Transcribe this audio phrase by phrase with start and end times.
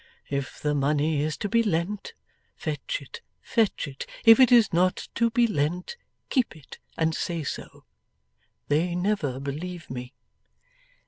[0.31, 2.13] "If the money is to be lent,
[2.55, 5.95] fetch it, fetch it; if it is not to be lent,
[6.31, 7.83] keep it and say so."
[8.67, 10.15] They never believe me.